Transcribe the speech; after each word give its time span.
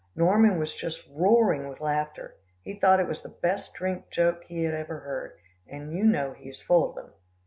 Norman 0.15 0.57
was 0.57 0.73
just 0.73 1.07
roaring 1.15 1.67
with 1.69 1.79
laughter. 1.79 2.35
He 2.63 2.73
thought 2.79 2.99
it 2.99 3.07
was 3.07 3.21
the 3.21 3.29
best 3.29 3.75
drink 3.75 4.09
joke 4.09 4.45
he 4.45 4.65
ever 4.65 4.97
heard, 5.01 5.37
and 5.67 5.93
you 5.93 6.03
know 6.03 6.33
he 6.33 6.49
is 6.49 6.59
full 6.59 6.89
of 6.89 6.95
them. 6.95 7.13